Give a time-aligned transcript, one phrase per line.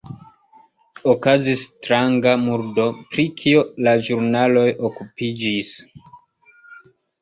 [1.13, 5.75] Okazis stranga murdo, pri kio la ĵurnaloj okupiĝis.